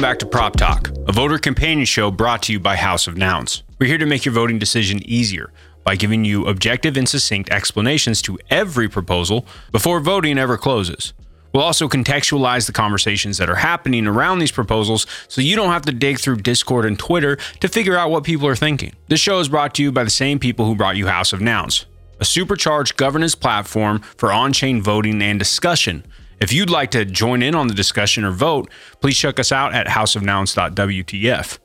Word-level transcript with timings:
Welcome 0.00 0.12
back 0.12 0.18
to 0.20 0.26
Prop 0.26 0.56
Talk, 0.56 0.88
a 1.08 1.12
voter 1.12 1.36
companion 1.36 1.84
show 1.84 2.10
brought 2.10 2.44
to 2.44 2.54
you 2.54 2.58
by 2.58 2.74
House 2.74 3.06
of 3.06 3.18
Nouns. 3.18 3.64
We're 3.78 3.86
here 3.86 3.98
to 3.98 4.06
make 4.06 4.24
your 4.24 4.32
voting 4.32 4.58
decision 4.58 5.02
easier 5.04 5.52
by 5.84 5.94
giving 5.94 6.24
you 6.24 6.46
objective 6.46 6.96
and 6.96 7.06
succinct 7.06 7.50
explanations 7.50 8.22
to 8.22 8.38
every 8.48 8.88
proposal 8.88 9.44
before 9.72 10.00
voting 10.00 10.38
ever 10.38 10.56
closes. 10.56 11.12
We'll 11.52 11.64
also 11.64 11.86
contextualize 11.86 12.64
the 12.64 12.72
conversations 12.72 13.36
that 13.36 13.50
are 13.50 13.56
happening 13.56 14.06
around 14.06 14.38
these 14.38 14.50
proposals 14.50 15.06
so 15.28 15.42
you 15.42 15.54
don't 15.54 15.68
have 15.68 15.84
to 15.84 15.92
dig 15.92 16.18
through 16.18 16.36
Discord 16.36 16.86
and 16.86 16.98
Twitter 16.98 17.36
to 17.60 17.68
figure 17.68 17.94
out 17.94 18.10
what 18.10 18.24
people 18.24 18.46
are 18.46 18.56
thinking. 18.56 18.94
This 19.08 19.20
show 19.20 19.38
is 19.38 19.50
brought 19.50 19.74
to 19.74 19.82
you 19.82 19.92
by 19.92 20.04
the 20.04 20.08
same 20.08 20.38
people 20.38 20.64
who 20.64 20.74
brought 20.74 20.96
you 20.96 21.08
House 21.08 21.34
of 21.34 21.42
Nouns, 21.42 21.84
a 22.18 22.24
supercharged 22.24 22.96
governance 22.96 23.34
platform 23.34 24.00
for 24.16 24.32
on 24.32 24.54
chain 24.54 24.80
voting 24.80 25.20
and 25.20 25.38
discussion. 25.38 26.04
If 26.40 26.54
you'd 26.54 26.70
like 26.70 26.90
to 26.92 27.04
join 27.04 27.42
in 27.42 27.54
on 27.54 27.68
the 27.68 27.74
discussion 27.74 28.24
or 28.24 28.30
vote, 28.30 28.70
please 29.00 29.18
check 29.18 29.38
us 29.38 29.52
out 29.52 29.74
at 29.74 29.86
houseofnouns.wtf. 29.86 31.58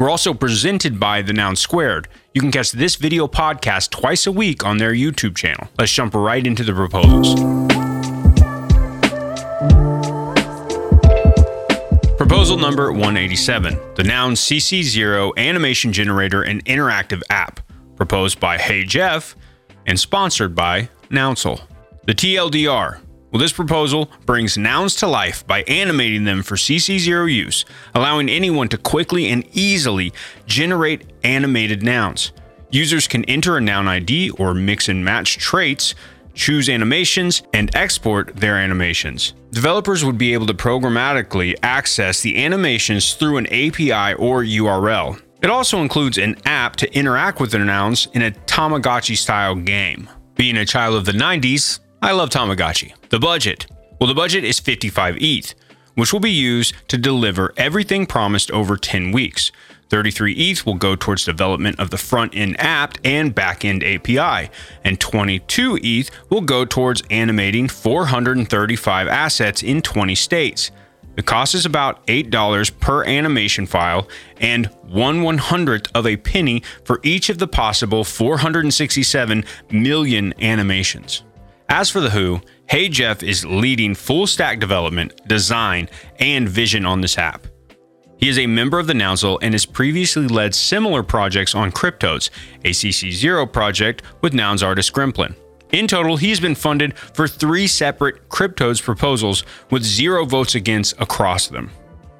We're 0.00 0.10
also 0.10 0.34
presented 0.34 0.98
by 0.98 1.22
The 1.22 1.32
Noun 1.32 1.54
Square. 1.54 2.04
You 2.34 2.40
can 2.40 2.50
catch 2.50 2.72
this 2.72 2.96
video 2.96 3.28
podcast 3.28 3.90
twice 3.90 4.26
a 4.26 4.32
week 4.32 4.64
on 4.64 4.78
their 4.78 4.92
YouTube 4.92 5.36
channel. 5.36 5.68
Let's 5.78 5.92
jump 5.92 6.14
right 6.14 6.44
into 6.44 6.64
the 6.64 6.72
proposals. 6.72 7.34
Proposal 12.16 12.56
number 12.56 12.90
187 12.90 13.78
The 13.94 14.02
Noun 14.02 14.32
CC0 14.32 15.36
Animation 15.36 15.92
Generator 15.92 16.42
and 16.42 16.64
Interactive 16.64 17.22
App, 17.30 17.60
proposed 17.94 18.40
by 18.40 18.58
Hey 18.58 18.82
Jeff 18.82 19.36
and 19.86 20.00
sponsored 20.00 20.56
by 20.56 20.88
Nouncil. 21.10 21.60
The 22.06 22.14
TLDR 22.14 23.00
well, 23.30 23.40
this 23.40 23.52
proposal 23.52 24.10
brings 24.26 24.58
nouns 24.58 24.96
to 24.96 25.06
life 25.06 25.46
by 25.46 25.62
animating 25.62 26.24
them 26.24 26.42
for 26.42 26.56
CC0 26.56 27.32
use, 27.32 27.64
allowing 27.94 28.28
anyone 28.28 28.68
to 28.68 28.78
quickly 28.78 29.28
and 29.28 29.44
easily 29.52 30.12
generate 30.46 31.12
animated 31.22 31.82
nouns. 31.82 32.32
Users 32.70 33.06
can 33.06 33.24
enter 33.24 33.56
a 33.56 33.60
noun 33.60 33.86
ID 33.86 34.30
or 34.30 34.54
mix 34.54 34.88
and 34.88 35.04
match 35.04 35.38
traits, 35.38 35.94
choose 36.34 36.68
animations, 36.68 37.42
and 37.52 37.74
export 37.74 38.34
their 38.36 38.56
animations. 38.56 39.34
Developers 39.50 40.04
would 40.04 40.18
be 40.18 40.32
able 40.32 40.46
to 40.46 40.54
programmatically 40.54 41.56
access 41.62 42.22
the 42.22 42.44
animations 42.44 43.14
through 43.14 43.36
an 43.36 43.46
API 43.46 44.14
or 44.14 44.42
URL. 44.42 45.20
It 45.42 45.50
also 45.50 45.80
includes 45.80 46.18
an 46.18 46.36
app 46.44 46.76
to 46.76 46.94
interact 46.96 47.40
with 47.40 47.50
their 47.50 47.64
nouns 47.64 48.08
in 48.12 48.22
a 48.22 48.30
Tamagotchi 48.30 49.16
style 49.16 49.54
game. 49.54 50.08
Being 50.34 50.56
a 50.56 50.64
child 50.64 50.96
of 50.96 51.04
the 51.04 51.12
90s, 51.12 51.80
I 52.02 52.12
love 52.12 52.30
Tamagotchi. 52.30 52.94
The 53.10 53.18
budget. 53.18 53.66
Well, 54.00 54.08
the 54.08 54.14
budget 54.14 54.42
is 54.42 54.58
55 54.58 55.18
ETH, 55.20 55.54
which 55.96 56.14
will 56.14 56.20
be 56.20 56.30
used 56.30 56.72
to 56.88 56.96
deliver 56.96 57.52
everything 57.58 58.06
promised 58.06 58.50
over 58.52 58.78
10 58.78 59.12
weeks. 59.12 59.52
33 59.90 60.32
ETH 60.32 60.64
will 60.64 60.76
go 60.76 60.96
towards 60.96 61.26
development 61.26 61.78
of 61.78 61.90
the 61.90 61.98
front 61.98 62.34
end 62.34 62.58
app 62.58 62.96
and 63.04 63.34
back 63.34 63.66
end 63.66 63.84
API, 63.84 64.50
and 64.82 64.98
22 64.98 65.78
ETH 65.82 66.10
will 66.30 66.40
go 66.40 66.64
towards 66.64 67.02
animating 67.10 67.68
435 67.68 69.06
assets 69.06 69.62
in 69.62 69.82
20 69.82 70.14
states. 70.14 70.70
The 71.16 71.22
cost 71.22 71.54
is 71.54 71.66
about 71.66 72.06
$8 72.06 72.80
per 72.80 73.04
animation 73.04 73.66
file 73.66 74.08
and 74.38 74.66
1 74.86 75.20
100th 75.20 75.90
of 75.94 76.06
a 76.06 76.16
penny 76.16 76.62
for 76.82 76.98
each 77.02 77.28
of 77.28 77.36
the 77.36 77.48
possible 77.48 78.04
467 78.04 79.44
million 79.70 80.32
animations. 80.40 81.24
As 81.70 81.88
for 81.88 82.00
the 82.00 82.10
Who, 82.10 82.40
Hey 82.68 82.88
Jeff 82.88 83.22
is 83.22 83.46
leading 83.46 83.94
full 83.94 84.26
stack 84.26 84.58
development, 84.58 85.20
design, 85.28 85.88
and 86.18 86.48
vision 86.48 86.84
on 86.84 87.00
this 87.00 87.16
app. 87.16 87.46
He 88.16 88.28
is 88.28 88.40
a 88.40 88.48
member 88.48 88.80
of 88.80 88.88
the 88.88 88.92
Nouncil 88.92 89.38
and 89.40 89.54
has 89.54 89.66
previously 89.66 90.26
led 90.26 90.52
similar 90.52 91.04
projects 91.04 91.54
on 91.54 91.70
Cryptoadz, 91.70 92.30
a 92.64 92.70
CC0 92.70 93.52
project 93.52 94.02
with 94.20 94.34
Nouns 94.34 94.64
artist 94.64 94.92
Gremplin. 94.92 95.36
In 95.70 95.86
total, 95.86 96.16
he's 96.16 96.40
been 96.40 96.56
funded 96.56 96.98
for 96.98 97.28
three 97.28 97.68
separate 97.68 98.28
Cryptoadz 98.28 98.82
proposals 98.82 99.44
with 99.70 99.84
zero 99.84 100.24
votes 100.24 100.56
against 100.56 101.00
across 101.00 101.46
them. 101.46 101.70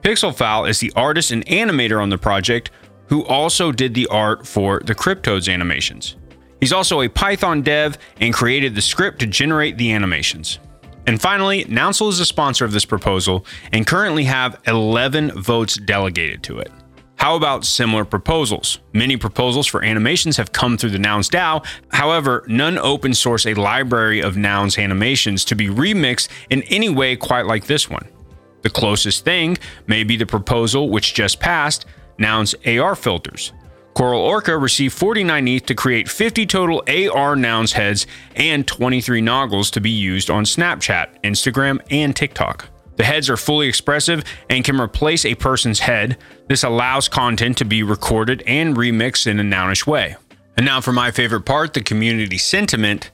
Pixelfowl 0.02 0.70
is 0.70 0.78
the 0.78 0.92
artist 0.94 1.32
and 1.32 1.44
animator 1.46 2.00
on 2.00 2.08
the 2.08 2.16
project 2.16 2.70
who 3.08 3.26
also 3.26 3.72
did 3.72 3.94
the 3.94 4.06
art 4.06 4.46
for 4.46 4.78
the 4.78 4.94
Cryptoadz 4.94 5.52
animations. 5.52 6.14
He's 6.60 6.72
also 6.72 7.00
a 7.00 7.08
Python 7.08 7.62
dev 7.62 7.98
and 8.20 8.32
created 8.34 8.74
the 8.74 8.82
script 8.82 9.18
to 9.20 9.26
generate 9.26 9.78
the 9.78 9.92
animations. 9.92 10.58
And 11.06 11.20
finally, 11.20 11.64
Nouncil 11.64 12.10
is 12.10 12.20
a 12.20 12.26
sponsor 12.26 12.64
of 12.64 12.72
this 12.72 12.84
proposal 12.84 13.46
and 13.72 13.86
currently 13.86 14.24
have 14.24 14.60
11 14.66 15.40
votes 15.40 15.76
delegated 15.76 16.42
to 16.44 16.58
it. 16.58 16.70
How 17.16 17.36
about 17.36 17.66
similar 17.66 18.06
proposals? 18.06 18.80
Many 18.94 19.16
proposals 19.18 19.66
for 19.66 19.84
animations 19.84 20.38
have 20.38 20.52
come 20.52 20.78
through 20.78 20.90
the 20.90 20.98
Nouns 20.98 21.28
DAO. 21.28 21.66
However, 21.90 22.44
none 22.48 22.78
open 22.78 23.12
source 23.12 23.44
a 23.44 23.52
library 23.54 24.22
of 24.22 24.38
Nouns 24.38 24.78
animations 24.78 25.44
to 25.46 25.54
be 25.54 25.68
remixed 25.68 26.28
in 26.48 26.62
any 26.64 26.88
way 26.88 27.16
quite 27.16 27.44
like 27.44 27.66
this 27.66 27.90
one. 27.90 28.08
The 28.62 28.70
closest 28.70 29.24
thing 29.24 29.58
may 29.86 30.02
be 30.02 30.16
the 30.16 30.26
proposal 30.26 30.88
which 30.88 31.12
just 31.12 31.40
passed, 31.40 31.84
Nouns 32.18 32.54
AR 32.66 32.94
filters. 32.94 33.52
Coral 33.94 34.22
Orca 34.22 34.56
received 34.56 34.94
49 34.94 35.48
ETH 35.48 35.66
to 35.66 35.74
create 35.74 36.08
50 36.08 36.46
total 36.46 36.82
AR 36.88 37.36
nouns 37.36 37.72
heads 37.72 38.06
and 38.34 38.66
23 38.66 39.20
noggles 39.20 39.70
to 39.72 39.80
be 39.80 39.90
used 39.90 40.30
on 40.30 40.44
Snapchat, 40.44 41.20
Instagram, 41.22 41.80
and 41.90 42.14
TikTok. 42.14 42.68
The 42.96 43.04
heads 43.04 43.30
are 43.30 43.36
fully 43.36 43.66
expressive 43.66 44.24
and 44.48 44.64
can 44.64 44.80
replace 44.80 45.24
a 45.24 45.34
person's 45.34 45.80
head. 45.80 46.18
This 46.48 46.62
allows 46.62 47.08
content 47.08 47.56
to 47.58 47.64
be 47.64 47.82
recorded 47.82 48.42
and 48.46 48.76
remixed 48.76 49.26
in 49.26 49.40
a 49.40 49.42
nounish 49.42 49.86
way. 49.86 50.16
And 50.56 50.66
now 50.66 50.80
for 50.80 50.92
my 50.92 51.10
favorite 51.10 51.42
part 51.42 51.74
the 51.74 51.80
community 51.80 52.38
sentiment. 52.38 53.10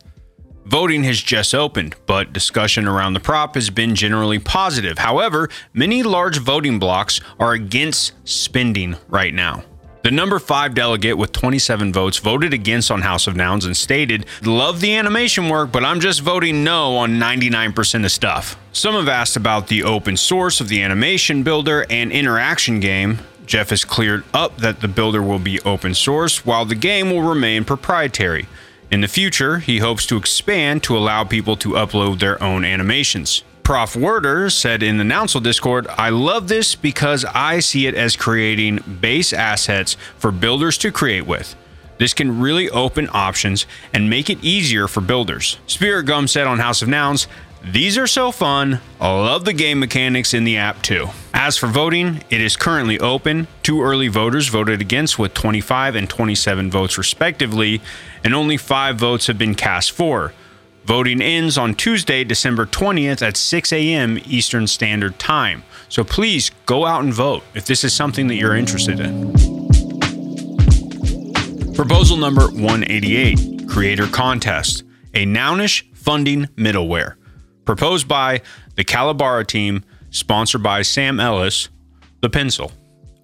Voting 0.65 1.05
has 1.05 1.23
just 1.23 1.55
opened, 1.55 1.95
but 2.07 2.33
discussion 2.33 2.89
around 2.89 3.15
the 3.15 3.21
prop 3.21 3.55
has 3.55 3.71
been 3.71 3.95
generally 3.95 4.41
positive. 4.41 4.99
However, 4.99 5.49
many 5.73 6.03
large 6.03 6.39
voting 6.39 6.81
blocks 6.81 7.21
are 7.39 7.53
against 7.53 8.15
spending 8.25 8.97
right 9.07 9.33
now. 9.33 9.63
The 10.07 10.13
number 10.13 10.39
five 10.39 10.73
delegate 10.73 11.19
with 11.19 11.33
27 11.33 11.93
votes 11.93 12.19
voted 12.19 12.55
against 12.55 12.93
on 12.93 13.03
House 13.03 13.27
of 13.27 13.35
Nouns 13.35 13.65
and 13.65 13.77
stated, 13.77 14.25
Love 14.45 14.81
the 14.81 14.95
animation 14.95 15.49
work, 15.49 15.73
but 15.73 15.85
I'm 15.85 15.99
just 15.99 16.21
voting 16.21 16.63
no 16.63 16.97
on 16.99 17.19
99% 17.19 18.05
of 18.05 18.13
stuff. 18.13 18.57
Some 18.71 18.95
have 18.95 19.09
asked 19.09 19.37
about 19.37 19.67
the 19.67 19.83
open 19.83 20.17
source 20.17 20.61
of 20.61 20.69
the 20.69 20.81
animation 20.81 21.43
builder 21.43 21.85
and 21.91 22.13
interaction 22.13 22.79
game. 22.79 23.19
Jeff 23.47 23.71
has 23.71 23.85
cleared 23.85 24.23
up 24.33 24.59
that 24.59 24.79
the 24.79 24.87
builder 24.87 25.21
will 25.21 25.41
be 25.41 25.61
open 25.63 25.93
source 25.93 26.47
while 26.47 26.65
the 26.65 26.77
game 26.77 27.11
will 27.11 27.23
remain 27.23 27.65
proprietary. 27.65 28.47
In 28.93 29.01
the 29.01 29.09
future, 29.09 29.59
he 29.59 29.79
hopes 29.79 30.07
to 30.07 30.17
expand 30.17 30.85
to 30.85 30.97
allow 30.97 31.25
people 31.25 31.57
to 31.57 31.71
upload 31.71 32.21
their 32.21 32.41
own 32.41 32.65
animations. 32.65 33.43
Prof 33.67 33.97
Werder 33.97 34.49
said 34.49 34.81
in 34.81 34.97
the 34.97 35.03
Nouncil 35.03 35.43
Discord, 35.43 35.89
I 35.89 36.11
love 36.11 36.47
this 36.47 36.77
because 36.77 37.25
I 37.25 37.59
see 37.59 37.89
it 37.89 37.97
as 37.97 38.15
creating 38.15 38.77
base 39.01 39.33
assets 39.33 39.97
for 40.19 40.31
builders 40.31 40.79
to 40.79 40.93
create 40.93 41.27
with. 41.27 41.57
This 41.99 42.15
can 42.15 42.39
really 42.39 42.71
open 42.71 43.09
options 43.13 43.67
and 43.93 44.09
make 44.09 44.31
it 44.31 44.39
easier 44.41 44.87
for 44.87 45.01
builders. 45.01 45.59
Spirit 45.67 46.05
Gum 46.05 46.29
said 46.29 46.47
on 46.47 46.61
House 46.61 46.81
of 46.81 46.87
Nouns, 46.87 47.27
these 47.61 47.99
are 47.99 48.07
so 48.07 48.31
fun. 48.31 48.79
I 49.01 49.13
love 49.13 49.45
the 49.45 49.53
game 49.53 49.81
mechanics 49.81 50.33
in 50.33 50.45
the 50.45 50.59
app 50.59 50.81
too. 50.83 51.09
As 51.35 51.57
for 51.57 51.67
voting, 51.67 52.23
it 52.31 52.41
is 52.41 52.57
currently 52.57 53.01
open. 53.01 53.49
Two 53.65 53.83
early 53.83 54.07
voters 54.07 54.47
voted 54.47 54.81
against 54.81 55.19
with 55.19 55.35
25 55.35 55.97
and 55.97 56.09
27 56.09 56.71
votes 56.71 56.97
respectively, 56.97 57.83
and 58.23 58.33
only 58.33 58.59
five 58.59 58.95
votes 58.95 59.27
have 59.27 59.39
been 59.39 59.57
cast 59.57 59.91
for. 59.91 60.33
Voting 60.87 61.21
ends 61.21 61.59
on 61.59 61.75
Tuesday, 61.75 62.23
December 62.23 62.65
20th 62.65 63.21
at 63.21 63.37
6 63.37 63.73
a.m. 63.73 64.21
Eastern 64.25 64.69
Standard 64.69 65.19
Time. 65.19 65.65
So 65.89 66.05
please 66.05 66.53
go 66.65 66.87
out 66.87 67.03
and 67.03 67.13
vote 67.13 67.43
if 67.55 67.67
this 67.67 67.83
is 67.83 67.93
something 67.93 68.29
that 68.29 68.37
you're 68.37 68.55
interested 68.55 69.01
in. 69.01 69.33
Proposal 71.75 72.17
number 72.17 72.43
188 72.43 73.69
Creator 73.69 74.07
Contest, 74.07 74.85
a 75.13 75.27
nounish 75.27 75.93
funding 75.97 76.45
middleware. 76.55 77.17
Proposed 77.65 78.07
by 78.07 78.41
the 78.77 78.85
Calibara 78.85 79.45
team, 79.45 79.85
sponsored 80.11 80.63
by 80.63 80.83
Sam 80.83 81.19
Ellis, 81.19 81.69
The 82.21 82.31
Pencil. 82.31 82.71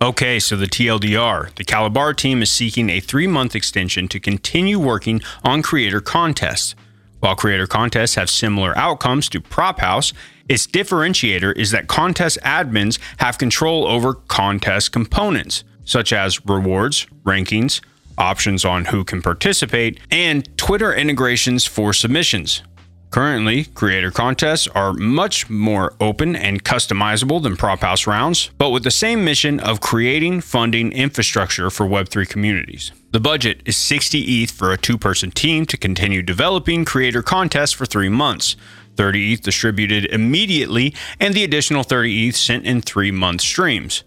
Okay, 0.03 0.41
so 0.41 0.57
the 0.57 0.67
TLDR. 0.67 1.55
The 1.55 1.63
Calabar 1.63 2.13
team 2.13 2.43
is 2.43 2.51
seeking 2.51 2.91
a 2.91 2.99
three 2.99 3.29
month 3.29 3.55
extension 3.55 4.09
to 4.09 4.19
continue 4.19 4.81
working 4.81 5.21
on 5.45 5.63
creator 5.63 6.01
contests. 6.01 6.75
While 7.23 7.37
creator 7.37 7.69
contests 7.69 8.17
have 8.17 8.29
similar 8.29 8.77
outcomes 8.77 9.29
to 9.29 9.41
Prop 9.41 9.79
House, 9.79 10.13
its 10.49 10.67
differentiator 10.67 11.57
is 11.57 11.71
that 11.71 11.87
contest 11.87 12.37
admins 12.43 12.99
have 13.19 13.39
control 13.39 13.87
over 13.87 14.15
contest 14.15 14.91
components, 14.91 15.63
such 15.85 16.13
as 16.13 16.45
rewards, 16.45 17.07
rankings, 17.23 17.81
options 18.19 18.65
on 18.65 18.87
who 18.87 19.05
can 19.05 19.23
participate, 19.23 20.01
and 20.11 20.49
Twitter 20.59 20.93
integrations 20.93 21.65
for 21.65 21.93
submissions. 21.93 22.65
Currently, 23.11 23.67
creator 23.67 24.11
contests 24.11 24.67
are 24.67 24.93
much 24.93 25.49
more 25.49 25.95
open 26.01 26.35
and 26.35 26.65
customizable 26.65 27.41
than 27.41 27.57
Prop 27.57 27.83
House 27.83 28.05
rounds, 28.05 28.51
but 28.59 28.71
with 28.71 28.83
the 28.83 28.91
same 28.91 29.25
mission 29.25 29.61
of 29.61 29.81
creating 29.81 30.41
funding 30.41 30.91
infrastructure 30.91 31.71
for 31.71 31.87
Web3 31.87 32.29
communities. 32.29 32.91
The 33.13 33.21
budget 33.21 33.61
is 33.67 33.77
60 33.77 34.43
ETH 34.43 34.51
for 34.51 34.73
a 34.73 34.79
two 34.79 34.97
person 34.97 35.31
team 35.31 35.67
to 35.67 35.77
continue 35.77 36.23
developing 36.23 36.87
creator 36.87 37.23
contests 37.23 37.73
for 37.73 37.85
three 37.85 38.09
months. 38.09 38.57
30 38.97 39.35
ETH 39.35 39.43
distributed 39.43 40.07
immediately, 40.07 40.95
and 41.21 41.35
the 41.35 41.45
additional 41.45 41.83
30 41.83 42.29
ETH 42.29 42.37
sent 42.37 42.65
in 42.65 42.81
three 42.81 43.11
month 43.11 43.43
streams. 43.43 44.05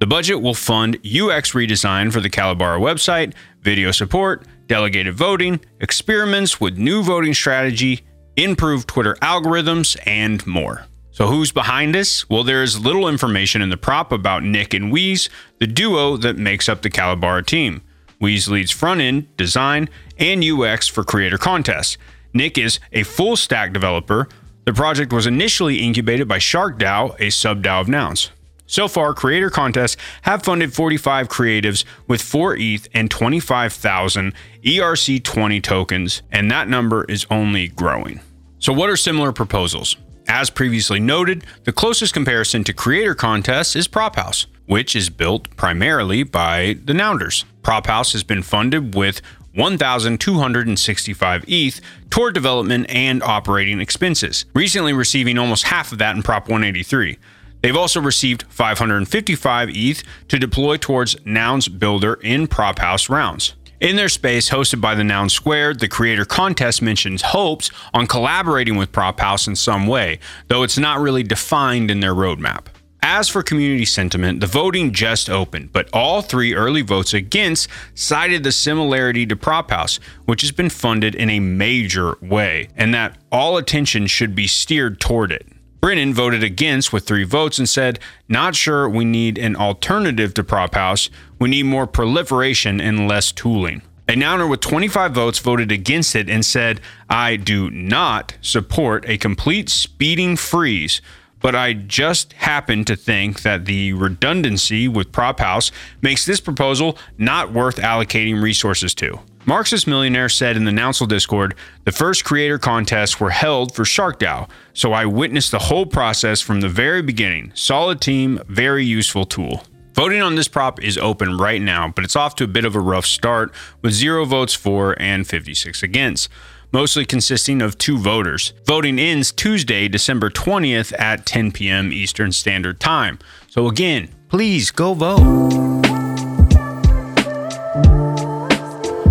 The 0.00 0.08
budget 0.08 0.42
will 0.42 0.54
fund 0.54 0.96
UX 0.96 1.52
redesign 1.52 2.12
for 2.12 2.18
the 2.18 2.28
Calibara 2.28 2.80
website, 2.80 3.34
video 3.60 3.92
support, 3.92 4.44
delegated 4.66 5.14
voting, 5.14 5.60
experiments 5.78 6.60
with 6.60 6.76
new 6.76 7.04
voting 7.04 7.34
strategy, 7.34 8.00
improved 8.34 8.88
Twitter 8.88 9.14
algorithms, 9.22 9.96
and 10.04 10.44
more. 10.48 10.86
So, 11.12 11.28
who's 11.28 11.52
behind 11.52 11.94
this? 11.94 12.28
Well, 12.28 12.42
there 12.42 12.64
is 12.64 12.84
little 12.84 13.08
information 13.08 13.62
in 13.62 13.68
the 13.68 13.76
prop 13.76 14.10
about 14.10 14.42
Nick 14.42 14.74
and 14.74 14.92
Weez, 14.92 15.28
the 15.60 15.68
duo 15.68 16.16
that 16.16 16.38
makes 16.38 16.68
up 16.68 16.82
the 16.82 16.90
Calibara 16.90 17.46
team. 17.46 17.82
Weez 18.22 18.48
leads 18.48 18.70
front 18.70 19.00
end, 19.00 19.36
design, 19.36 19.88
and 20.16 20.44
UX 20.44 20.86
for 20.86 21.02
creator 21.02 21.38
contests. 21.38 21.98
Nick 22.32 22.56
is 22.56 22.78
a 22.92 23.02
full 23.02 23.36
stack 23.36 23.72
developer. 23.72 24.28
The 24.64 24.72
project 24.72 25.12
was 25.12 25.26
initially 25.26 25.80
incubated 25.80 26.28
by 26.28 26.38
SharkDAO, 26.38 27.20
a 27.20 27.30
sub 27.30 27.64
DAO 27.64 27.80
of 27.80 27.88
Nouns. 27.88 28.30
So 28.66 28.86
far, 28.86 29.12
creator 29.12 29.50
contests 29.50 29.96
have 30.22 30.44
funded 30.44 30.72
45 30.72 31.28
creatives 31.28 31.84
with 32.06 32.22
4 32.22 32.56
ETH 32.56 32.88
and 32.94 33.10
25,000 33.10 34.32
ERC20 34.64 35.62
tokens, 35.62 36.22
and 36.30 36.50
that 36.50 36.68
number 36.68 37.04
is 37.04 37.26
only 37.28 37.68
growing. 37.68 38.20
So, 38.60 38.72
what 38.72 38.88
are 38.88 38.96
similar 38.96 39.32
proposals? 39.32 39.96
As 40.28 40.48
previously 40.48 41.00
noted, 41.00 41.44
the 41.64 41.72
closest 41.72 42.14
comparison 42.14 42.62
to 42.64 42.72
creator 42.72 43.16
contests 43.16 43.74
is 43.74 43.88
Prop 43.88 44.14
House, 44.14 44.46
which 44.72 44.96
is 44.96 45.10
built 45.10 45.54
primarily 45.54 46.22
by 46.22 46.74
the 46.82 46.94
Nounders. 46.94 47.44
Prop 47.62 47.86
House 47.86 48.12
has 48.12 48.24
been 48.24 48.42
funded 48.42 48.94
with 48.94 49.20
1,265 49.54 51.44
ETH 51.46 51.80
toward 52.08 52.32
development 52.32 52.86
and 52.88 53.22
operating 53.22 53.82
expenses, 53.82 54.46
recently 54.54 54.94
receiving 54.94 55.36
almost 55.36 55.64
half 55.64 55.92
of 55.92 55.98
that 55.98 56.16
in 56.16 56.22
Prop 56.22 56.44
183. 56.44 57.18
They've 57.60 57.76
also 57.76 58.00
received 58.00 58.44
555 58.48 59.68
ETH 59.74 60.02
to 60.28 60.38
deploy 60.38 60.78
towards 60.78 61.16
Nouns 61.26 61.68
Builder 61.68 62.14
in 62.22 62.46
Prop 62.46 62.78
House 62.78 63.10
rounds. 63.10 63.52
In 63.78 63.96
their 63.96 64.08
space 64.08 64.48
hosted 64.48 64.80
by 64.80 64.94
the 64.94 65.04
Noun 65.04 65.28
Square, 65.28 65.74
the 65.74 65.88
creator 65.88 66.24
contest 66.24 66.80
mentions 66.80 67.20
hopes 67.20 67.70
on 67.92 68.06
collaborating 68.06 68.76
with 68.76 68.90
Prop 68.90 69.20
House 69.20 69.46
in 69.46 69.54
some 69.54 69.86
way, 69.86 70.18
though 70.48 70.62
it's 70.62 70.78
not 70.78 70.98
really 70.98 71.22
defined 71.22 71.90
in 71.90 72.00
their 72.00 72.14
roadmap. 72.14 72.68
As 73.04 73.28
for 73.28 73.42
community 73.42 73.84
sentiment, 73.84 74.38
the 74.38 74.46
voting 74.46 74.92
just 74.92 75.28
opened, 75.28 75.72
but 75.72 75.88
all 75.92 76.22
three 76.22 76.54
early 76.54 76.82
votes 76.82 77.12
against 77.12 77.68
cited 77.94 78.44
the 78.44 78.52
similarity 78.52 79.26
to 79.26 79.34
Prop 79.34 79.70
House, 79.72 79.98
which 80.24 80.40
has 80.42 80.52
been 80.52 80.70
funded 80.70 81.16
in 81.16 81.28
a 81.28 81.40
major 81.40 82.16
way, 82.20 82.68
and 82.76 82.94
that 82.94 83.18
all 83.32 83.56
attention 83.56 84.06
should 84.06 84.36
be 84.36 84.46
steered 84.46 85.00
toward 85.00 85.32
it. 85.32 85.48
Brennan 85.80 86.14
voted 86.14 86.44
against 86.44 86.92
with 86.92 87.04
three 87.04 87.24
votes 87.24 87.58
and 87.58 87.68
said, 87.68 87.98
Not 88.28 88.54
sure 88.54 88.88
we 88.88 89.04
need 89.04 89.36
an 89.36 89.56
alternative 89.56 90.32
to 90.34 90.44
Prop 90.44 90.76
House. 90.76 91.10
We 91.40 91.50
need 91.50 91.64
more 91.64 91.88
proliferation 91.88 92.80
and 92.80 93.08
less 93.08 93.32
tooling. 93.32 93.82
A 94.08 94.12
Nouner 94.12 94.48
with 94.48 94.60
25 94.60 95.12
votes 95.12 95.40
voted 95.40 95.72
against 95.72 96.14
it 96.14 96.30
and 96.30 96.46
said, 96.46 96.80
I 97.10 97.34
do 97.34 97.68
not 97.70 98.36
support 98.40 99.04
a 99.08 99.18
complete 99.18 99.68
speeding 99.68 100.36
freeze, 100.36 101.00
but 101.42 101.54
I 101.54 101.74
just 101.74 102.32
happen 102.34 102.84
to 102.86 102.96
think 102.96 103.42
that 103.42 103.66
the 103.66 103.92
redundancy 103.92 104.88
with 104.88 105.12
Prop 105.12 105.40
House 105.40 105.70
makes 106.00 106.24
this 106.24 106.40
proposal 106.40 106.96
not 107.18 107.52
worth 107.52 107.76
allocating 107.76 108.42
resources 108.42 108.94
to. 108.96 109.20
Marxist 109.44 109.88
Millionaire 109.88 110.28
said 110.28 110.56
in 110.56 110.64
the 110.64 110.70
Nouncil 110.70 111.08
Discord, 111.08 111.56
the 111.84 111.90
first 111.90 112.24
creator 112.24 112.60
contests 112.60 113.18
were 113.18 113.30
held 113.30 113.74
for 113.74 113.82
SharkDAO, 113.82 114.48
so 114.72 114.92
I 114.92 115.04
witnessed 115.04 115.50
the 115.50 115.58
whole 115.58 115.84
process 115.84 116.40
from 116.40 116.60
the 116.60 116.68
very 116.68 117.02
beginning. 117.02 117.50
Solid 117.54 118.00
team, 118.00 118.40
very 118.46 118.84
useful 118.84 119.24
tool. 119.24 119.64
Voting 119.94 120.22
on 120.22 120.36
this 120.36 120.48
prop 120.48 120.80
is 120.82 120.96
open 120.96 121.36
right 121.36 121.60
now, 121.60 121.88
but 121.88 122.04
it's 122.04 122.16
off 122.16 122.36
to 122.36 122.44
a 122.44 122.48
bit 122.48 122.64
of 122.64 122.76
a 122.76 122.80
rough 122.80 123.04
start 123.04 123.52
with 123.82 123.92
zero 123.92 124.24
votes 124.24 124.54
for 124.54 124.94
and 125.02 125.26
56 125.26 125.82
against, 125.82 126.30
mostly 126.72 127.04
consisting 127.04 127.62
of 127.62 127.78
two 127.78 127.98
voters. 127.98 128.52
Voting 128.66 128.98
ends 128.98 129.30
Tuesday, 129.30 129.88
December 129.88 130.30
20th 130.30 130.98
at 130.98 131.26
10 131.26 131.52
p.m. 131.52 131.92
Eastern 131.92 132.32
Standard 132.32 132.80
Time. 132.80 133.18
So 133.48 133.68
again, 133.68 134.08
please 134.28 134.70
go 134.70 134.94
vote. 134.94 135.18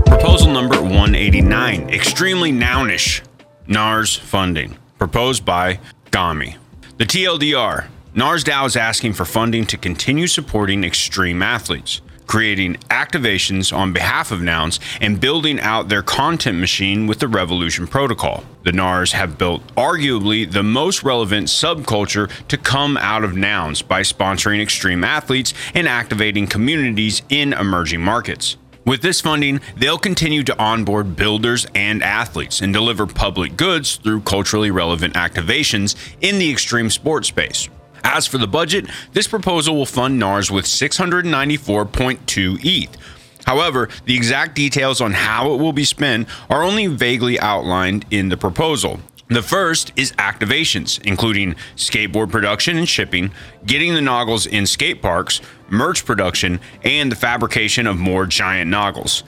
Proposal 0.06 0.52
number 0.52 0.82
189, 0.82 1.90
extremely 1.90 2.52
nounish. 2.52 3.26
Gnars 3.68 4.18
funding, 4.18 4.78
proposed 4.98 5.46
by 5.46 5.80
GAMI. 6.10 6.58
The 6.98 7.06
TLDR, 7.06 7.88
Gnars 8.14 8.44
is 8.44 8.76
asking 8.76 9.14
for 9.14 9.24
funding 9.24 9.66
to 9.68 9.78
continue 9.78 10.28
supporting 10.28 10.84
extreme 10.84 11.42
athletes, 11.42 12.02
creating 12.32 12.78
activations 12.90 13.76
on 13.76 13.92
behalf 13.92 14.32
of 14.32 14.42
Nouns, 14.42 14.80
and 15.02 15.20
building 15.20 15.60
out 15.60 15.90
their 15.90 16.02
content 16.02 16.58
machine 16.60 17.06
with 17.06 17.20
the 17.20 17.28
Revolution 17.28 17.88
Protocol. 17.88 18.46
The 18.64 18.72
Gnars 18.72 19.12
have 19.12 19.38
built 19.38 19.62
arguably 19.76 20.50
the 20.50 20.64
most 20.64 21.04
relevant 21.04 21.48
subculture 21.48 22.32
to 22.48 22.58
come 22.58 22.96
out 22.96 23.26
of 23.26 23.36
Nouns 23.36 23.82
by 23.82 24.00
sponsoring 24.00 24.62
extreme 24.62 25.04
athletes 25.04 25.54
and 25.74 25.90
activating 25.90 26.48
communities 26.48 27.22
in 27.28 27.52
emerging 27.52 28.00
markets. 28.00 28.56
With 28.86 29.02
this 29.02 29.20
funding, 29.20 29.60
they'll 29.76 29.98
continue 29.98 30.44
to 30.44 30.58
onboard 30.58 31.18
builders 31.18 31.68
and 31.76 32.02
athletes 32.02 32.62
and 32.62 32.72
deliver 32.72 33.08
public 33.08 33.58
goods 33.58 33.98
through 33.98 34.22
culturally 34.22 34.72
relevant 34.72 35.16
activations 35.16 35.98
in 36.22 36.40
the 36.40 36.50
extreme 36.50 36.90
sports 36.90 37.28
space. 37.28 37.68
As 38.04 38.28
for 38.28 38.38
the 38.38 38.48
budget, 38.48 38.88
this 39.14 39.28
proposal 39.28 39.76
will 39.76 39.86
fund 39.86 40.18
Gnars 40.20 40.50
with 40.52 40.66
694.2 40.66 42.60
ETH. 42.64 42.98
However, 43.46 43.90
the 44.06 44.16
exact 44.16 44.56
details 44.56 45.02
on 45.02 45.14
how 45.14 45.54
it 45.54 45.58
will 45.58 45.74
be 45.74 45.84
spent 45.84 46.28
are 46.50 46.64
only 46.64 46.88
vaguely 46.88 47.40
outlined 47.40 48.06
in 48.12 48.30
the 48.30 48.38
proposal. 48.38 49.00
The 49.30 49.42
first 49.42 49.94
is 49.96 50.12
activations, 50.14 51.02
including 51.06 51.56
skateboard 51.78 52.32
production 52.32 52.78
and 52.78 52.88
shipping, 52.88 53.32
getting 53.66 53.94
the 53.94 54.02
noggles 54.02 54.46
in 54.46 54.66
skate 54.66 55.02
parks, 55.02 55.40
merch 55.70 56.04
production, 56.06 56.60
and 56.84 57.10
the 57.12 57.16
fabrication 57.16 57.88
of 57.88 57.98
more 57.98 58.26
giant 58.26 58.70
noggles. 58.70 59.24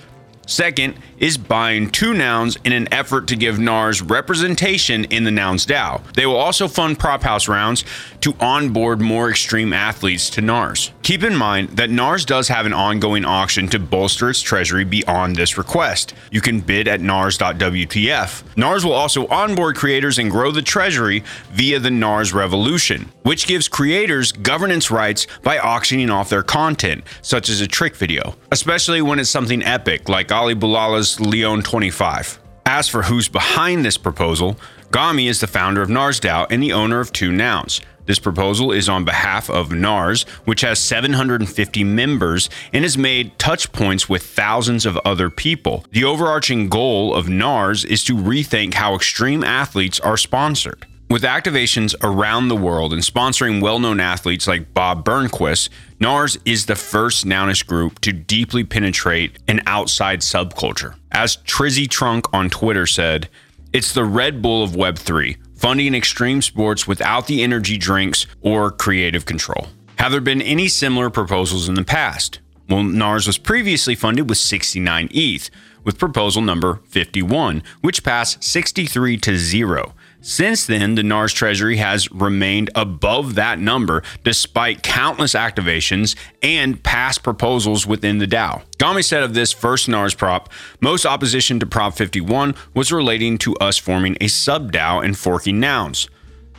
Second 0.46 0.96
is 1.20 1.38
buying 1.38 1.90
two 1.90 2.14
nouns 2.14 2.58
in 2.66 2.74
an 2.74 2.92
effort 2.94 3.28
to 3.28 3.36
give 3.36 3.60
Gnars 3.60 4.02
representation 4.02 5.06
in 5.06 5.24
the 5.24 5.32
Nouns 5.32 5.66
DAO. 5.66 6.04
They 6.14 6.26
will 6.26 6.36
also 6.36 6.68
fund 6.68 7.00
Prop 7.00 7.24
House 7.24 7.48
rounds 7.48 7.86
to 8.20 8.36
onboard 8.42 9.00
more 9.00 9.30
extreme 9.30 9.72
athletes 9.72 10.30
to 10.32 10.42
Gnars. 10.42 10.92
Keep 11.02 11.24
in 11.24 11.36
mind 11.36 11.70
that 11.78 11.90
Gnars 11.90 12.26
does 12.26 12.50
have 12.50 12.66
an 12.66 12.74
ongoing 12.74 13.24
auction 13.24 13.70
to 13.70 13.80
bolster 13.80 14.30
its 14.30 14.42
treasury 14.42 14.84
beyond 14.84 15.38
this 15.38 15.58
request. 15.58 16.14
You 16.30 16.42
can 16.42 16.60
bid 16.60 16.90
at 16.90 17.00
Gnars.WTF. 17.00 18.58
Gnars 18.58 18.84
will 18.84 18.94
also 18.94 19.28
onboard 19.28 19.78
creators 19.78 20.20
and 20.20 20.30
grow 20.30 20.52
the 20.52 20.62
treasury 20.62 21.24
via 21.52 21.80
the 21.80 21.92
Gnars 21.92 22.34
Revolution, 22.34 23.12
which 23.24 23.48
gives 23.48 23.70
creators 23.70 24.34
governance 24.34 24.92
rights 24.92 25.26
by 25.42 25.58
auctioning 25.58 26.10
off 26.10 26.30
their 26.30 26.44
content, 26.44 27.06
such 27.22 27.48
as 27.48 27.62
a 27.62 27.68
trick 27.68 27.96
video, 27.96 28.36
especially 28.52 29.02
when 29.02 29.20
it's 29.20 29.30
something 29.30 29.64
epic 29.64 30.10
like 30.10 30.33
Ali 30.34 30.56
Boulala's 30.56 31.20
Lyon 31.20 31.62
25. 31.62 32.40
As 32.66 32.90
for 32.90 33.04
who's 33.04 33.30
behind 33.30 33.86
this 33.86 33.98
proposal, 33.98 34.58
Gami 34.90 35.30
is 35.30 35.40
the 35.40 35.48
founder 35.48 35.82
of 35.82 35.90
GnarsDAO 35.90 36.48
and 36.50 36.62
the 36.62 36.74
owner 36.74 37.00
of 37.00 37.14
two 37.14 37.32
nouns. 37.32 37.82
This 38.06 38.20
proposal 38.20 38.72
is 38.72 38.90
on 38.90 39.06
behalf 39.06 39.50
of 39.50 39.72
Gnars, 39.72 40.24
which 40.46 40.62
has 40.62 40.80
750 40.80 41.84
members 41.84 42.50
and 42.74 42.84
has 42.84 42.98
made 42.98 43.38
touch 43.38 43.72
points 43.72 44.10
with 44.10 44.24
thousands 44.24 44.86
of 44.86 44.98
other 45.06 45.30
people. 45.30 45.86
The 45.92 46.04
overarching 46.04 46.68
goal 46.68 47.14
of 47.14 47.30
Gnars 47.30 47.86
is 47.86 48.04
to 48.06 48.16
rethink 48.16 48.74
how 48.74 48.96
extreme 48.96 49.44
athletes 49.44 50.00
are 50.00 50.18
sponsored. 50.18 50.86
With 51.14 51.22
activations 51.22 51.94
around 52.02 52.48
the 52.48 52.56
world 52.56 52.92
and 52.92 53.04
sponsoring 53.04 53.62
well 53.62 53.78
known 53.78 54.00
athletes 54.00 54.48
like 54.48 54.74
Bob 54.74 55.06
Burnquist, 55.06 55.70
Gnars 56.00 56.40
is 56.44 56.66
the 56.66 56.76
first 56.76 57.24
nounish 57.24 57.68
group 57.68 58.00
to 58.00 58.12
deeply 58.12 58.64
penetrate 58.64 59.38
an 59.48 59.62
outside 59.68 60.22
subculture. 60.22 60.96
As 61.12 61.38
Trizzy 61.38 61.88
Trunk 61.88 62.26
on 62.34 62.50
Twitter 62.50 62.88
said, 62.88 63.30
it's 63.72 63.94
the 63.94 64.04
Red 64.04 64.42
Bull 64.42 64.64
of 64.64 64.72
Web3, 64.72 65.38
funding 65.56 65.94
extreme 65.94 66.42
sports 66.42 66.88
without 66.88 67.28
the 67.28 67.44
energy 67.44 67.78
drinks 67.78 68.26
or 68.42 68.72
creative 68.72 69.28
control. 69.28 69.68
Have 70.00 70.12
there 70.12 70.20
been 70.20 70.42
any 70.42 70.68
similar 70.68 71.12
proposals 71.12 71.70
in 71.70 71.76
the 71.76 71.84
past? 71.84 72.40
Well, 72.68 72.82
Gnars 72.82 73.28
was 73.28 73.38
previously 73.38 73.94
funded 73.94 74.30
with 74.30 74.40
69 74.40 75.10
ETH, 75.12 75.52
with 75.84 76.00
proposal 76.00 76.42
number 76.42 76.82
51, 76.88 77.62
which 77.82 78.04
passed 78.04 78.44
63 78.44 79.18
to 79.18 79.38
0. 79.38 79.94
Since 80.26 80.68
then, 80.68 80.96
the 80.96 81.04
Gnars 81.04 81.34
Treasury 81.34 81.76
has 81.78 82.10
remained 82.10 82.70
above 82.76 83.36
that 83.36 83.60
number 83.60 84.04
despite 84.24 84.82
countless 84.82 85.34
activations 85.34 86.16
and 86.42 86.82
past 86.82 87.24
proposals 87.24 87.86
within 87.86 88.20
the 88.20 88.26
DAO. 88.26 88.64
Gami 88.78 89.04
said 89.04 89.22
of 89.22 89.34
this 89.34 89.52
first 89.52 89.90
Gnars 89.90 90.16
prop, 90.16 90.50
most 90.80 91.06
opposition 91.06 91.60
to 91.60 91.66
Prop 91.66 91.94
51 91.96 92.56
was 92.74 92.94
relating 92.94 93.38
to 93.40 93.54
us 93.56 93.78
forming 93.78 94.16
a 94.22 94.30
sub 94.30 94.72
DAO 94.72 95.04
and 95.04 95.18
forking 95.18 95.60
nouns. 95.60 96.08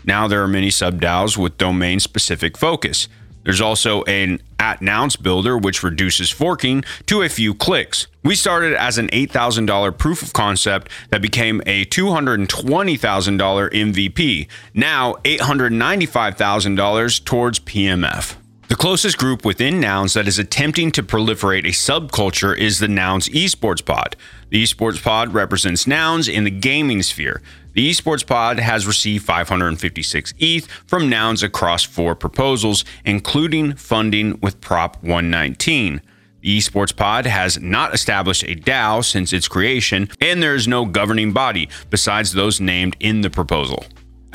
Now 0.05 0.29
there 0.29 0.43
are 0.43 0.49
many 0.49 0.69
sub 0.69 1.01
DAOs 1.01 1.39
with 1.39 1.57
domain 1.57 2.01
specific 2.01 2.59
focus. 2.59 3.09
There's 3.45 3.61
also 3.61 4.03
an 4.05 4.41
at 4.59 4.83
nouns 4.83 5.17
builder, 5.17 5.59
which 5.59 5.83
reduces 5.83 6.31
forking 6.31 6.85
to 7.07 7.23
a 7.23 7.29
few 7.29 7.55
clicks. 7.55 8.07
We 8.23 8.35
started 8.35 8.75
as 8.75 8.99
an 8.99 9.09
$8,000 9.09 9.99
proof 9.99 10.23
of 10.23 10.33
concept 10.33 10.91
that 11.11 11.21
became 11.21 11.61
a 11.67 11.85
$220,000 11.85 13.71
MVP, 13.71 14.49
now 14.73 15.15
$895,000 15.25 17.25
towards 17.25 17.61
PMF. 17.61 18.37
The 18.67 18.77
closest 18.77 19.19
group 19.19 19.45
within 19.45 19.79
Nouns 19.79 20.15
that 20.15 20.27
is 20.27 20.39
attempting 20.39 20.91
to 20.93 21.03
proliferate 21.03 21.67
a 21.67 21.73
subculture 21.73 22.57
is 22.57 22.79
the 22.79 22.89
Nouns 22.89 23.29
Esports 23.29 23.85
Pod. 23.85 24.17
The 24.49 24.63
Esports 24.63 25.03
Pod 25.03 25.35
represents 25.35 25.87
Nouns 25.87 26.29
in 26.29 26.45
the 26.45 26.51
gaming 26.51 27.03
sphere. 27.03 27.43
The 27.75 27.91
Esports 27.91 28.27
Pod 28.27 28.59
has 28.59 28.87
received 28.87 29.27
556 29.27 30.33
ETH 30.39 30.67
from 30.87 31.11
Nouns 31.11 31.43
across 31.43 31.85
four 31.85 32.15
proposals, 32.15 32.87
including 33.05 33.75
funding 33.75 34.41
with 34.41 34.63
Prop 34.63 34.97
119. 35.03 36.01
The 36.41 36.59
Esports 36.59 36.97
Pod 36.97 37.27
has 37.27 37.61
not 37.61 37.93
established 37.93 38.45
a 38.45 38.57
DAO 38.57 39.05
since 39.05 39.35
its 39.35 39.47
creation, 39.47 40.09
and 40.23 40.43
there 40.43 40.55
is 40.55 40.67
no 40.67 40.87
governing 40.87 41.33
body 41.33 41.69
besides 41.91 42.33
those 42.33 42.63
named 42.63 42.97
in 42.99 43.21
the 43.21 43.31
proposal. 43.31 43.85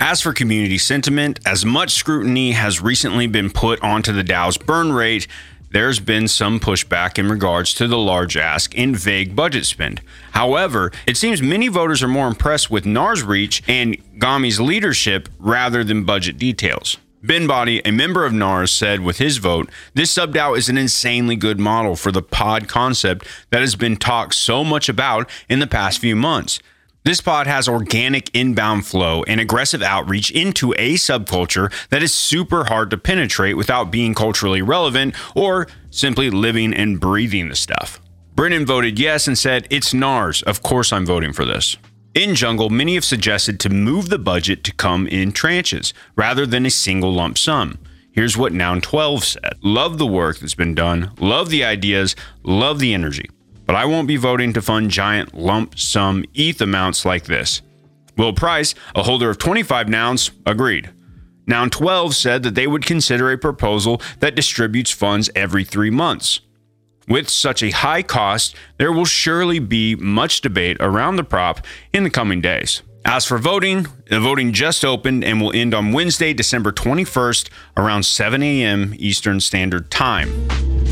As 0.02 0.22
for 0.22 0.32
community 0.32 0.78
sentiment, 0.78 1.42
as 1.46 1.66
much 1.66 1.92
scrutiny 1.92 2.54
has 2.54 2.82
recently 2.82 3.28
been 3.28 3.50
put 3.50 3.84
onto 3.84 4.14
the 4.14 4.24
DAO's 4.24 4.58
burn 4.58 4.94
rate, 4.94 5.28
there's 5.72 6.00
been 6.00 6.30
some 6.30 6.58
pushback 6.58 7.20
in 7.20 7.28
regards 7.28 7.74
to 7.74 7.86
the 7.86 7.98
large 7.98 8.38
ask 8.38 8.76
and 8.78 8.96
vague 8.96 9.36
budget 9.36 9.66
spend. 9.66 10.00
However, 10.32 10.94
it 11.06 11.18
seems 11.18 11.42
many 11.42 11.68
voters 11.68 12.02
are 12.02 12.08
more 12.08 12.30
impressed 12.30 12.72
with 12.72 12.86
Gnar's 12.86 13.24
reach 13.24 13.62
and 13.68 13.98
Gami's 14.18 14.62
leadership 14.62 15.28
rather 15.38 15.84
than 15.84 16.06
budget 16.06 16.38
details. 16.38 16.96
Ben 17.22 17.46
Body, 17.46 17.82
a 17.84 17.92
member 17.92 18.26
of 18.26 18.32
Gnars, 18.32 18.72
said 18.72 19.02
with 19.02 19.18
his 19.18 19.36
vote, 19.36 19.70
this 19.96 20.16
subDAO 20.16 20.58
is 20.58 20.70
an 20.70 20.78
insanely 20.78 21.36
good 21.36 21.60
model 21.60 21.98
for 21.98 22.14
the 22.14 22.22
pod 22.22 22.70
concept 22.70 23.28
that 23.50 23.60
has 23.60 23.76
been 23.76 23.98
talked 23.98 24.34
so 24.34 24.64
much 24.64 24.88
about 24.88 25.30
in 25.50 25.60
the 25.60 25.68
past 25.68 26.00
few 26.00 26.16
months. 26.16 26.62
This 27.06 27.22
pod 27.22 27.48
has 27.48 27.70
organic 27.70 28.30
inbound 28.36 28.86
flow 28.86 29.24
and 29.24 29.40
aggressive 29.40 29.82
outreach 29.82 30.32
into 30.32 30.74
a 30.74 30.96
subculture 30.96 31.72
that 31.90 32.04
is 32.04 32.14
super 32.14 32.66
hard 32.66 32.90
to 32.90 32.98
penetrate 32.98 33.56
without 33.56 33.90
being 33.90 34.14
culturally 34.14 34.62
relevant 34.62 35.16
or 35.34 35.68
simply 35.90 36.30
living 36.30 36.74
and 36.74 37.00
breathing 37.00 37.48
the 37.48 37.56
stuff. 37.56 38.02
Brennan 38.36 38.66
voted 38.66 39.00
yes 39.00 39.28
and 39.28 39.38
said, 39.38 39.66
It's 39.70 39.94
Gnars. 39.94 40.44
Of 40.44 40.62
course 40.62 40.92
I'm 40.92 41.06
voting 41.06 41.32
for 41.32 41.46
this. 41.46 41.78
In 42.16 42.36
Jungle, 42.36 42.70
many 42.70 42.96
have 42.96 43.06
suggested 43.06 43.62
to 43.62 43.70
move 43.70 44.10
the 44.10 44.20
budget 44.20 44.66
to 44.66 44.74
come 44.74 45.08
in 45.08 45.32
tranches 45.32 45.94
rather 46.18 46.46
than 46.46 46.66
a 46.66 46.70
single 46.70 47.14
lump 47.14 47.38
sum. 47.38 47.80
Here's 48.12 48.36
what 48.36 48.52
Noun 48.52 48.82
12 48.82 49.24
said 49.24 49.54
Love 49.62 50.00
the 50.00 50.06
work 50.06 50.40
that's 50.40 50.56
been 50.56 50.76
done, 50.76 51.12
love 51.18 51.50
the 51.50 51.64
ideas, 51.64 52.18
love 52.44 52.80
the 52.80 52.94
energy 52.94 53.30
but 53.70 53.76
I 53.76 53.86
won't 53.86 54.08
be 54.08 54.18
voting 54.18 54.54
to 54.54 54.64
fund 54.64 54.90
giant 54.90 55.36
lump 55.36 55.78
sum 55.78 56.26
ETH 56.34 56.60
amounts 56.60 57.06
like 57.06 57.26
this. 57.26 57.62
Will 58.18 58.34
Price, 58.34 58.74
a 58.96 59.04
holder 59.04 59.30
of 59.30 59.38
25 59.38 59.88
nouns, 59.88 60.32
agreed. 60.44 60.90
Noun 61.46 61.70
12 61.70 62.16
said 62.16 62.42
that 62.42 62.56
they 62.56 62.66
would 62.66 62.84
consider 62.84 63.32
a 63.32 63.38
proposal 63.38 64.02
that 64.22 64.34
distributes 64.34 64.90
funds 64.90 65.30
every 65.36 65.64
three 65.64 65.92
months. 65.92 66.40
With 67.08 67.30
such 67.30 67.62
a 67.62 67.70
high 67.70 68.02
cost, 68.02 68.56
there 68.80 68.92
will 68.92 69.06
surely 69.06 69.60
be 69.60 69.94
much 69.94 70.42
debate 70.42 70.78
around 70.80 71.18
the 71.18 71.24
prop 71.24 71.64
in 71.94 72.04
the 72.04 72.10
coming 72.10 72.42
days. 72.42 72.82
As 73.06 73.24
for 73.24 73.38
voting, 73.38 73.86
the 74.10 74.20
voting 74.20 74.52
just 74.52 74.84
opened 74.84 75.24
and 75.24 75.40
will 75.40 75.54
end 75.54 75.76
on 75.76 75.92
Wednesday, 75.92 76.34
December 76.34 76.72
21st, 76.72 77.52
around 77.78 78.02
7 78.02 78.42
a.m. 78.42 78.96
Eastern 78.98 79.40
Standard 79.40 79.92
Time. 79.92 80.89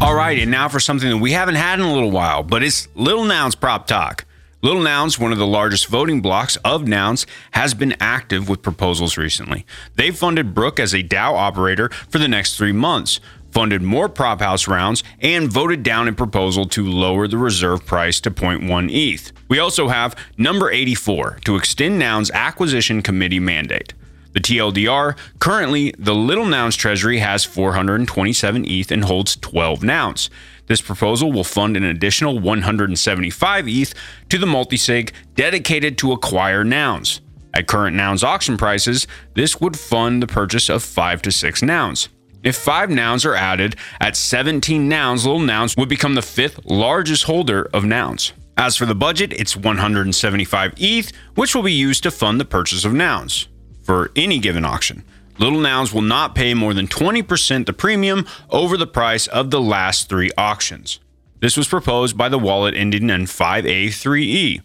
All 0.00 0.14
right, 0.14 0.38
and 0.38 0.48
now 0.48 0.68
for 0.68 0.78
something 0.78 1.10
that 1.10 1.16
we 1.16 1.32
haven't 1.32 1.56
had 1.56 1.80
in 1.80 1.84
a 1.84 1.92
little 1.92 2.12
while, 2.12 2.44
but 2.44 2.62
it's 2.62 2.86
Little 2.94 3.24
Nouns 3.24 3.56
Prop 3.56 3.84
Talk. 3.88 4.26
Little 4.62 4.80
Nouns, 4.80 5.18
one 5.18 5.32
of 5.32 5.38
the 5.38 5.46
largest 5.46 5.88
voting 5.88 6.20
blocks 6.20 6.54
of 6.64 6.86
Nouns, 6.86 7.26
has 7.50 7.74
been 7.74 7.96
active 7.98 8.48
with 8.48 8.62
proposals 8.62 9.16
recently. 9.16 9.66
They 9.96 10.12
funded 10.12 10.54
Brook 10.54 10.78
as 10.78 10.94
a 10.94 11.02
DAO 11.02 11.34
operator 11.34 11.88
for 12.08 12.18
the 12.18 12.28
next 12.28 12.56
three 12.56 12.70
months, 12.70 13.18
funded 13.50 13.82
more 13.82 14.08
prop 14.08 14.38
house 14.38 14.68
rounds, 14.68 15.02
and 15.18 15.50
voted 15.50 15.82
down 15.82 16.06
a 16.06 16.12
proposal 16.12 16.64
to 16.66 16.86
lower 16.86 17.26
the 17.26 17.36
reserve 17.36 17.84
price 17.84 18.20
to 18.20 18.30
0.1 18.30 18.90
ETH. 18.92 19.32
We 19.48 19.58
also 19.58 19.88
have 19.88 20.14
number 20.36 20.70
84 20.70 21.38
to 21.44 21.56
extend 21.56 21.98
Nouns 21.98 22.30
acquisition 22.30 23.02
committee 23.02 23.40
mandate. 23.40 23.94
The 24.38 24.56
TLDR, 24.56 25.18
currently, 25.40 25.92
the 25.98 26.14
Little 26.14 26.46
Nouns 26.46 26.76
Treasury 26.76 27.18
has 27.18 27.44
427 27.44 28.64
ETH 28.66 28.92
and 28.92 29.04
holds 29.04 29.34
12 29.34 29.82
nouns. 29.82 30.30
This 30.66 30.80
proposal 30.80 31.32
will 31.32 31.42
fund 31.42 31.76
an 31.76 31.82
additional 31.82 32.38
175 32.38 33.66
ETH 33.66 33.94
to 34.28 34.38
the 34.38 34.46
multisig 34.46 35.10
dedicated 35.34 35.98
to 35.98 36.12
acquire 36.12 36.62
nouns. 36.62 37.20
At 37.52 37.66
current 37.66 37.96
nouns 37.96 38.22
auction 38.22 38.56
prices, 38.56 39.08
this 39.34 39.60
would 39.60 39.76
fund 39.76 40.22
the 40.22 40.28
purchase 40.28 40.68
of 40.68 40.84
5 40.84 41.20
to 41.22 41.32
6 41.32 41.62
nouns. 41.62 42.08
If 42.44 42.54
5 42.54 42.90
nouns 42.90 43.26
are 43.26 43.34
added, 43.34 43.74
at 44.00 44.16
17 44.16 44.88
nouns, 44.88 45.26
Little 45.26 45.40
Nouns 45.40 45.76
would 45.76 45.88
become 45.88 46.14
the 46.14 46.22
fifth 46.22 46.64
largest 46.64 47.24
holder 47.24 47.68
of 47.74 47.84
nouns. 47.84 48.34
As 48.56 48.76
for 48.76 48.86
the 48.86 48.94
budget, 48.94 49.32
it's 49.32 49.56
175 49.56 50.74
ETH, 50.76 51.10
which 51.34 51.56
will 51.56 51.64
be 51.64 51.72
used 51.72 52.04
to 52.04 52.12
fund 52.12 52.38
the 52.38 52.44
purchase 52.44 52.84
of 52.84 52.94
nouns 52.94 53.48
for 53.88 54.10
any 54.14 54.38
given 54.38 54.66
auction. 54.66 55.02
Little 55.38 55.60
Nouns 55.60 55.94
will 55.94 56.02
not 56.02 56.34
pay 56.34 56.52
more 56.52 56.74
than 56.74 56.86
20% 56.86 57.64
the 57.64 57.72
premium 57.72 58.26
over 58.50 58.76
the 58.76 58.86
price 58.86 59.26
of 59.28 59.50
the 59.50 59.62
last 59.62 60.10
three 60.10 60.30
auctions. 60.36 61.00
This 61.40 61.56
was 61.56 61.68
proposed 61.68 62.14
by 62.14 62.28
the 62.28 62.38
wallet 62.38 62.74
ending 62.74 63.08
in 63.08 63.22
5A3E, 63.22 64.60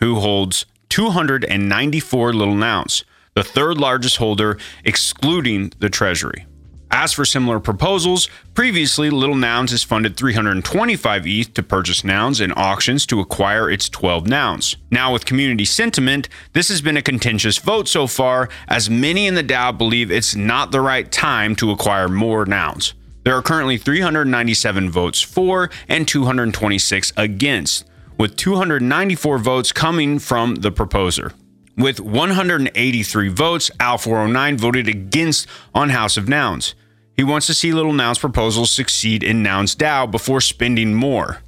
who 0.00 0.16
holds 0.16 0.66
294 0.90 2.34
Little 2.34 2.54
Nouns, 2.54 3.02
the 3.32 3.42
third 3.42 3.78
largest 3.78 4.18
holder, 4.18 4.58
excluding 4.84 5.72
the 5.78 5.88
Treasury. 5.88 6.44
As 6.90 7.12
for 7.12 7.24
similar 7.24 7.60
proposals, 7.60 8.28
previously 8.54 9.10
Little 9.10 9.34
Nouns 9.34 9.72
has 9.72 9.82
funded 9.82 10.16
325 10.16 11.26
ETH 11.26 11.54
to 11.54 11.62
purchase 11.62 12.04
nouns 12.04 12.40
in 12.40 12.52
auctions 12.52 13.04
to 13.06 13.20
acquire 13.20 13.68
its 13.68 13.88
12 13.88 14.26
nouns. 14.26 14.76
Now, 14.90 15.12
with 15.12 15.26
community 15.26 15.64
sentiment, 15.64 16.28
this 16.52 16.68
has 16.68 16.80
been 16.80 16.96
a 16.96 17.02
contentious 17.02 17.58
vote 17.58 17.88
so 17.88 18.06
far, 18.06 18.48
as 18.68 18.88
many 18.88 19.26
in 19.26 19.34
the 19.34 19.44
DAO 19.44 19.76
believe 19.76 20.10
it's 20.10 20.36
not 20.36 20.70
the 20.70 20.80
right 20.80 21.10
time 21.10 21.56
to 21.56 21.70
acquire 21.70 22.08
more 22.08 22.46
nouns. 22.46 22.94
There 23.24 23.34
are 23.34 23.42
currently 23.42 23.76
397 23.76 24.88
votes 24.88 25.20
for 25.20 25.68
and 25.88 26.06
226 26.06 27.12
against, 27.16 27.84
with 28.16 28.36
294 28.36 29.38
votes 29.38 29.72
coming 29.72 30.20
from 30.20 30.54
the 30.56 30.70
proposer. 30.70 31.32
With 31.76 32.00
183 32.00 33.28
votes, 33.28 33.70
Al409 33.78 34.58
voted 34.58 34.88
against 34.88 35.46
on 35.74 35.90
House 35.90 36.16
of 36.16 36.26
Nouns. 36.26 36.74
He 37.14 37.22
wants 37.22 37.46
to 37.48 37.54
see 37.54 37.70
Little 37.72 37.92
Nouns 37.92 38.18
proposals 38.18 38.70
succeed 38.70 39.22
in 39.22 39.42
Nouns 39.42 39.76
DAO 39.76 40.10
before 40.10 40.40
spending 40.40 40.94
more. 40.94 41.42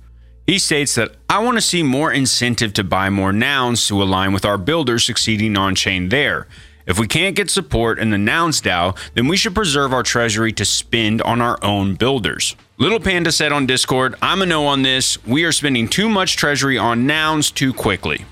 He 0.46 0.58
states 0.58 0.94
that 0.96 1.14
I 1.30 1.42
want 1.42 1.56
to 1.56 1.62
see 1.62 1.82
more 1.82 2.12
incentive 2.12 2.74
to 2.74 2.84
buy 2.84 3.08
more 3.08 3.32
nouns 3.32 3.86
to 3.88 4.02
align 4.02 4.34
with 4.34 4.44
our 4.44 4.58
builders 4.58 5.04
succeeding 5.04 5.56
on 5.56 5.74
chain 5.74 6.10
there. 6.10 6.46
If 6.86 6.98
we 6.98 7.06
can't 7.06 7.36
get 7.36 7.50
support 7.50 7.98
in 7.98 8.10
the 8.10 8.18
Nouns 8.18 8.60
DAO, 8.60 8.98
then 9.14 9.28
we 9.28 9.36
should 9.38 9.54
preserve 9.54 9.94
our 9.94 10.02
treasury 10.02 10.52
to 10.54 10.64
spend 10.66 11.22
on 11.22 11.40
our 11.40 11.58
own 11.62 11.94
builders. 11.94 12.54
Little 12.76 13.00
Panda 13.00 13.32
said 13.32 13.52
on 13.52 13.66
Discord, 13.66 14.14
I'm 14.20 14.42
a 14.42 14.46
no 14.46 14.66
on 14.66 14.82
this. 14.82 15.22
We 15.26 15.44
are 15.44 15.52
spending 15.52 15.88
too 15.88 16.10
much 16.10 16.36
treasury 16.36 16.76
on 16.76 17.06
nouns 17.06 17.50
too 17.50 17.72
quickly. 17.72 18.26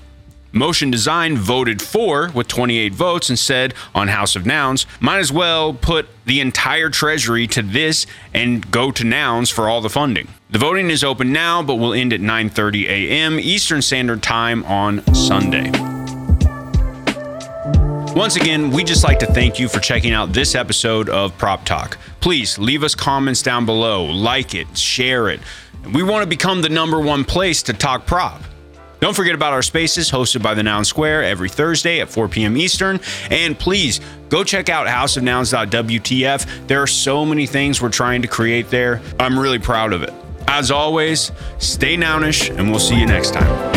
Motion 0.57 0.89
Design 0.89 1.37
voted 1.37 1.81
for 1.81 2.29
with 2.33 2.47
28 2.47 2.93
votes 2.93 3.29
and 3.29 3.37
said 3.37 3.73
on 3.93 4.07
House 4.07 4.35
of 4.35 4.45
Nouns, 4.45 4.85
might 4.99 5.19
as 5.19 5.31
well 5.31 5.73
put 5.73 6.07
the 6.25 6.41
entire 6.41 6.89
treasury 6.89 7.47
to 7.47 7.61
this 7.61 8.05
and 8.33 8.69
go 8.71 8.91
to 8.91 9.03
nouns 9.03 9.49
for 9.49 9.69
all 9.69 9.81
the 9.81 9.89
funding. 9.89 10.27
The 10.49 10.59
voting 10.59 10.89
is 10.89 11.03
open 11.03 11.31
now 11.31 11.61
but 11.61 11.75
will 11.75 11.93
end 11.93 12.13
at 12.13 12.21
9:30 12.21 12.87
a.m. 12.87 13.39
Eastern 13.39 13.81
Standard 13.81 14.23
Time 14.23 14.63
on 14.65 15.03
Sunday. 15.13 15.71
Once 18.15 18.35
again, 18.35 18.71
we 18.71 18.83
just 18.83 19.03
like 19.03 19.19
to 19.19 19.27
thank 19.27 19.59
you 19.59 19.69
for 19.69 19.79
checking 19.79 20.11
out 20.11 20.33
this 20.33 20.55
episode 20.55 21.07
of 21.07 21.37
Prop 21.37 21.63
Talk. 21.65 21.99
Please 22.19 22.57
leave 22.57 22.81
us 22.81 22.95
comments 22.95 23.43
down 23.43 23.65
below, 23.65 24.05
like 24.05 24.55
it, 24.55 24.75
share 24.75 25.29
it. 25.29 25.39
We 25.93 26.01
want 26.01 26.23
to 26.23 26.27
become 26.27 26.63
the 26.63 26.69
number 26.69 26.99
one 26.99 27.23
place 27.23 27.61
to 27.63 27.73
talk 27.73 28.07
prop. 28.07 28.41
Don't 28.99 29.15
forget 29.15 29.35
about 29.35 29.53
our 29.53 29.61
spaces 29.61 30.09
hosted 30.09 30.41
by 30.41 30.53
the 30.53 30.63
Noun 30.63 30.85
Square 30.85 31.23
every 31.23 31.49
Thursday 31.49 31.99
at 31.99 32.09
4 32.09 32.27
p.m. 32.27 32.57
Eastern. 32.57 32.99
And 33.29 33.57
please 33.57 33.99
go 34.29 34.43
check 34.43 34.69
out 34.69 34.87
houseofnouns.wtf. 34.87 36.67
There 36.67 36.81
are 36.81 36.87
so 36.87 37.25
many 37.25 37.45
things 37.45 37.81
we're 37.81 37.89
trying 37.89 38.21
to 38.23 38.27
create 38.27 38.69
there. 38.69 39.01
I'm 39.19 39.37
really 39.37 39.59
proud 39.59 39.93
of 39.93 40.03
it. 40.03 40.13
As 40.47 40.71
always, 40.71 41.31
stay 41.59 41.97
nounish, 41.97 42.55
and 42.57 42.71
we'll 42.71 42.79
see 42.79 42.99
you 42.99 43.05
next 43.05 43.33
time. 43.33 43.76